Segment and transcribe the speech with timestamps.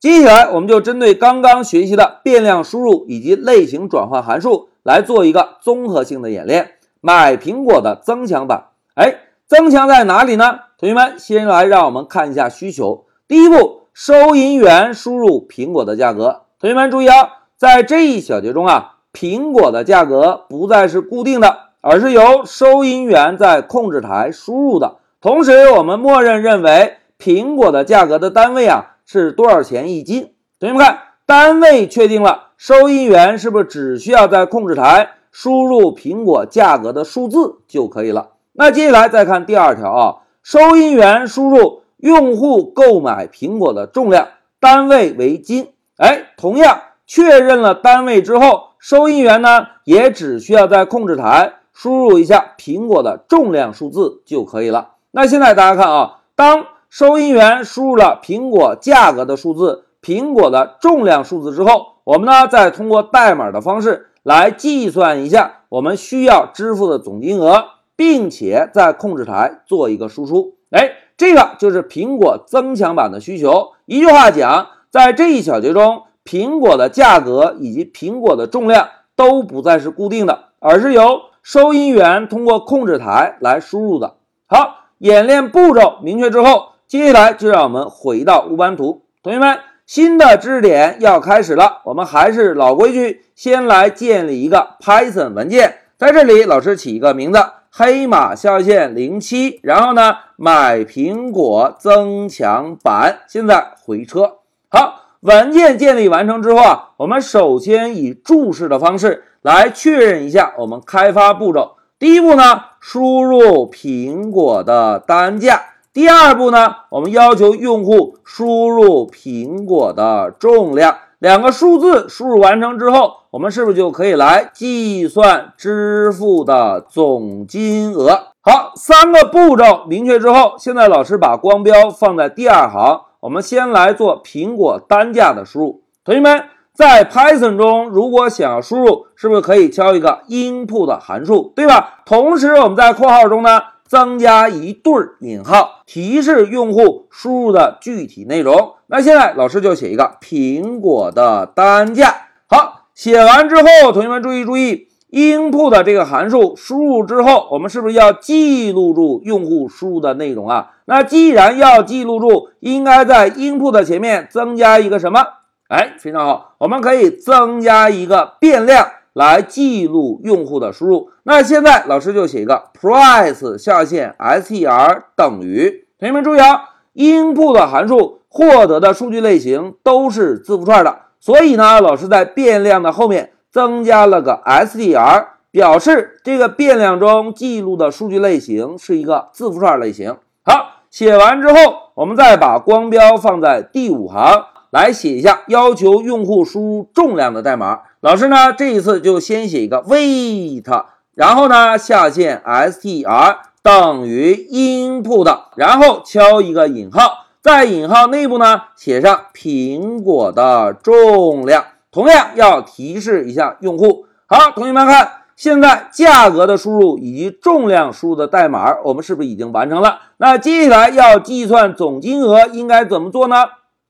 [0.00, 6.74] 接下来我们就针对刚刚学习的变量输入以及类型转换函数来做一个综合性的演练。
[7.00, 9.16] 买苹果的增强版，哎，
[9.46, 10.60] 增强在哪里呢？
[10.78, 13.06] 同学们，先来让我们看一下需求。
[13.26, 16.42] 第一步，收银员输入苹果的价格。
[16.60, 24.96] 同学们注意啊，在这一小节中啊，苹果的价格不再是固定的，而是由收银员在控制台输入的。
[25.20, 30.34] 同时，我们默认认为苹果的价格的单位啊是多少钱一斤。
[30.60, 35.12] 同学们看，单位确定了，收银员是不是只需要在控制台？
[35.32, 38.32] 输入苹果价格的数字就可以了。
[38.52, 44.28] 那接下来再看第二条啊，收银员输入用户购买苹果的重量，
[44.60, 45.72] 单位为斤。
[45.96, 54.90] 哎，同样确认了单位之后，收银员呢也只需要在控制台输入一下苹果的重量数字就可以了。
[55.12, 64.06] 那现在大家看啊，当收银员输入了苹果价格的数字、苹果的重量数字之后，我们呢再通过代码的方式。
[64.24, 67.64] 来计算一下我们需要支付的总金额，
[67.96, 70.54] 并且在控制台做一个输出。
[70.70, 73.72] 哎，这个就是苹果增强版的需求。
[73.86, 84.16] 一句话讲，在这一小节中，苹果的价格以及苹果的重量都不再是固定的，而是由收银员通过控制台来输入的。
[84.46, 89.58] 好，演练步骤明确之后，接下来就让我们回到乌班图，同学们。
[89.84, 95.80] 新的知识点要开始了，我们还是老规矩，先来建立一个 Python 文件。
[95.98, 97.38] 在这里，老师起一个名字：
[97.70, 99.60] 黑马下线零七。
[99.62, 103.20] 然后呢，买苹果增强版。
[103.28, 104.38] 现在回车。
[104.70, 111.76] 好，文件建立完成之后啊，我们首先以注释的方式来确认一下我们开发步骤。
[111.98, 115.62] 第一步呢，输入苹果的单价。
[115.98, 128.28] 第二步呢，我们要求用户输入苹果的重量，两个数字输入完成之后，我们是不是就可以来计算支付的总金额？
[128.42, 135.82] 好，三个步骤明确之后，现在老师把光标放在第二行，我们先来做苹果单价的输入。
[136.04, 142.04] 同学们在 Python 中，如果想要输入，是不是可以敲一个 input 的函数，对吧？
[142.06, 143.60] 同时我们在括号中呢。
[143.88, 148.74] 增加一对引号，提示用户输入的具体内容。
[148.86, 152.14] 那现在老师就写一个苹果的单价。
[152.46, 160.72] 好，写完之后，同学们注意注意，input 的这个函数输入之后，我们是不是要记录住用户输入的内容啊？
[160.84, 165.20] 那既然要记录住，应该在 input 的前面增加一个什么？
[165.68, 168.86] 哎，非常好，我们可以增加一个变量。
[169.18, 171.10] 来记录用户的输入。
[171.24, 175.88] 那现在老师就写一个 price 下限 str 等于。
[175.98, 190.16] 同学们注意啊，input 的函数获得的数据类型都是字符串的，所以呢，老师在变量的后面增加了个 str，表示这个变量中记录的数据类型是一个字符串类型。
[190.44, 191.56] 好，写完之后，
[191.96, 194.44] 我们再把光标放在第五行。
[194.70, 197.80] 来写一下要求用户输入重量的代码。
[198.00, 200.84] 老师呢，这一次就先写一个 weight，
[201.14, 214.06] 然后呢下线 str 等于 input，然后敲一个引号，在引号内部呢写上苹果的重量，同样要提示一下用户。
[214.26, 219.98] 好，同学们看，现在价格的输入以及重量输入的代码，我们是不是已经完成了？
[220.18, 223.36] 那接下来要计算总金额，应该怎么做呢？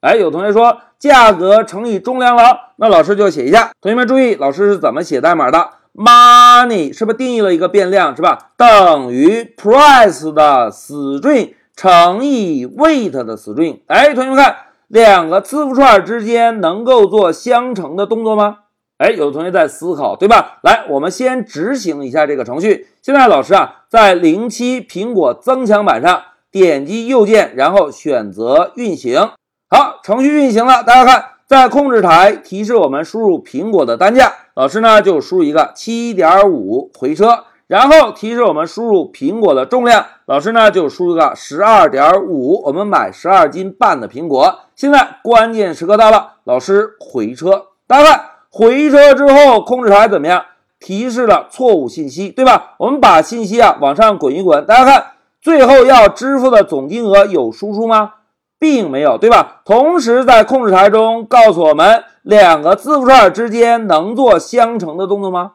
[0.00, 3.72] 哎，有同学说价格乘以重量了，那老师就写一下。
[3.80, 8.52] 同学们注意，老师是怎么写代码的？Money 是不是定义了一个变量，是吧？
[8.56, 13.80] 等于 price 的 string 乘以 weight 的 string。
[13.88, 18.58] 哎，同学们看，两个字符串之间能够做相乘的动作吗？
[18.98, 20.60] 哎，有的同学在思考，对吧？
[20.62, 22.86] 来，我们先执行一下这个程序。
[23.02, 26.22] 现在老师啊，在零七苹果增强版上
[26.52, 29.30] 点击右键，然后选择运行。
[29.70, 30.82] 好，程序运行了。
[30.82, 44.60] 大家看，在控制台提示我们输入苹果的单价，老师呢就输入一个七点五回车，然后提示我们输入苹果的重量，老师呢就输入个十二点五，我们买十二斤半的苹果。
[44.74, 47.66] 现在关键时刻到了，老师回车。
[47.86, 50.42] 大家看，回车之后，控制台怎么样？
[50.80, 52.76] 提示了错误信息，对吧？
[52.78, 55.06] 我们把信息啊往上滚一滚，大家看，
[55.42, 58.12] 最后要支付的总金额有输出吗？
[58.58, 59.60] 并没有，对吧？
[59.64, 65.52] 同时在控制台中告诉我们，两个字符串之间能做相乘的动作吗？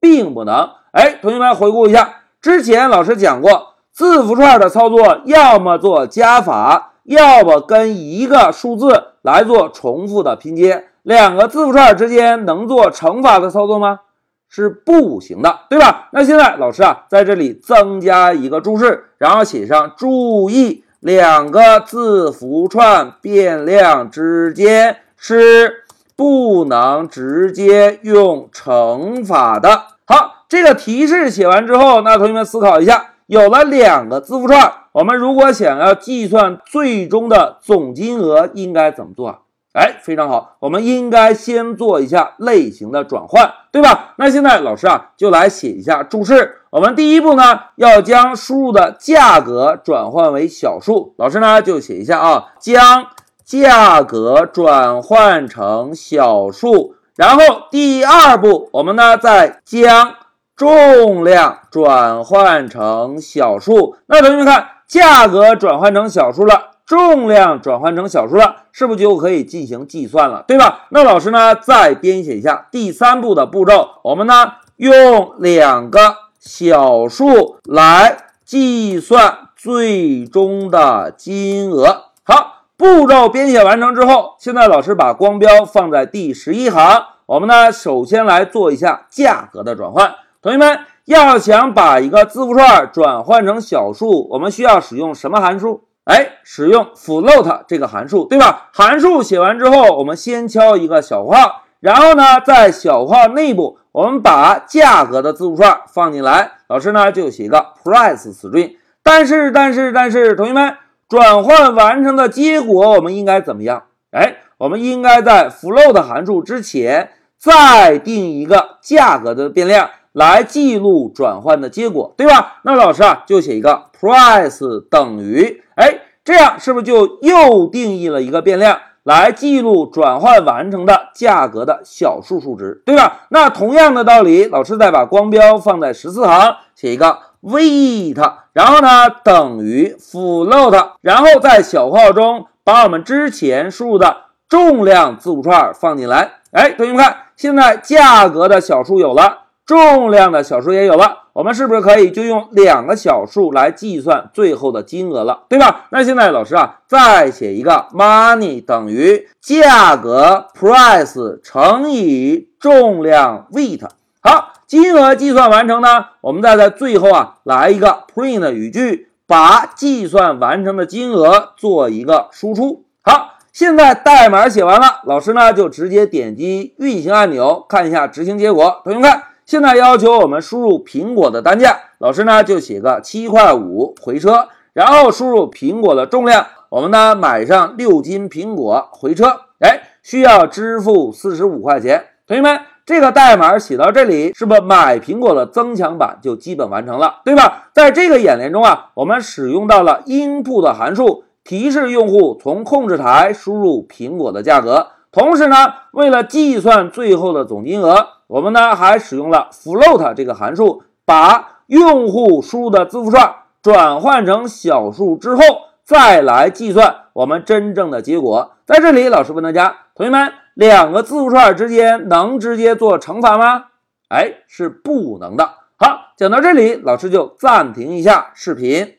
[0.00, 0.70] 并不能。
[0.90, 14.00] 哎，同学们回顾一下，之前老师讲过，字符串的操作要么做加法，要么跟一个数字来做重复的拼接，两个字符串之间能做乘法的操作吗？
[14.48, 16.08] 是不行的，对吧？
[16.12, 25.82] 那现在老师啊，在这里增加一个注释，然后写上注意，两个字符串变量之间是
[26.14, 29.82] 不能直接用乘法的。
[30.06, 39.40] 好，这个提示写完之后，那同学们思考一下，有了两个字符串，我们如果想要计算最终的总金额，应该怎么做？
[39.72, 44.12] 哎，非常好，我们应该先做一下类型的转换，对吧？
[44.16, 46.58] 那现在老师啊，就来写一下注释。
[46.68, 47.42] 我们第一步呢，
[47.76, 51.14] 要将输入的价格转换为小数。
[51.16, 53.06] 老师呢，就写一下啊，将
[53.44, 56.96] 价格转换成小数。
[57.16, 60.14] 然后第二步，我们呢，再将
[60.54, 63.96] 重量转换成小数。
[64.04, 66.71] 那同学们看，价格转换成小数了。
[66.86, 70.86] 重量转换成小数了，是不是就可以进行计算了，对吧？
[70.90, 74.00] 那老师呢，再编写一下第三步的步骤。
[74.02, 82.06] 我们呢，用两个小数来计算最终的金额。
[82.24, 87.04] 好，步骤编写完成之后，现在老师把光标放在第十一行。
[87.26, 90.14] 我们呢，首先来做一下价格的转换。
[90.42, 95.84] 同学们要想把一个字符串转换成小数，我们需要使用什么函数？
[96.04, 98.70] 哎，使用 float 这个函数，对吧？
[98.72, 106.52] 函数写完之后，我们先敲一个小括号，然后呢，在小括号内部，我们把价格的字符串放进来。
[106.68, 108.76] 老师呢就写一个 price string。
[109.04, 110.76] 但是，但是，但是，同学们，
[111.08, 113.84] 转换完成的结果我们应该怎么样？
[114.12, 119.90] 哎，我们应该在 float 函数之前再定一个价格的变量。
[120.12, 122.60] 来记录转换的结果，对吧？
[122.64, 133.26] 那老师啊就写一个 price 等于，哎，这样是不是就又定义了一个变量来记录转换完成的价格的小数数值，对吧？
[133.30, 144.16] 那同样的道理，老师再把光标放在十四行，写一个 weight，然后呢等于 float，然后在小括号中把我们之前输入的
[144.46, 146.34] 重量字符串放进来。
[146.50, 149.38] 哎，同学们看，现在价格的小数有了。
[149.64, 155.86] 重量的小数也有了，我们是不是可以就用两个小数来计算最后的金额了，对吧？
[155.90, 163.88] 那现在老师啊，再写一个 money 等于价格 price 乘以重量 weight。
[164.20, 172.84] 好，金额计算完成呢，我们再在最后啊来一个 print 语句，把计算完成的金额做一个输出。
[173.00, 178.80] 好，现在代码写完了，老师呢就直接点击运行按钮，看一下执行结果。
[178.82, 179.22] 同学们看。
[179.52, 189.26] 现在要求我们输入苹果的单价，老师呢就写个七块五回车，然后输入苹果的重量，我们呢买上六斤苹果回车，
[189.58, 192.02] 哎，需要支付四十五块钱。
[192.26, 197.68] 同学们，这个代码写到这里，是不是买苹果的增强版就基本完成了，对吧？
[197.74, 208.06] 在这个演练中啊，我们使用到了 input 的函数，提示用户从控制台输入苹果的价格，同时呢，为了计算最后的总金额。
[208.32, 215.42] 我们呢还使用了 float 这个函数，把用户输入的字符串转换成小数之后，
[215.84, 218.52] 再来计算我们真正的结果。
[218.64, 223.66] 在这里，老师问大家，同学们，两个字符串之间能直接做乘法吗？
[224.08, 225.50] 哎，是不能的。
[225.76, 228.94] 好，讲到这里，老师就暂停一下视频。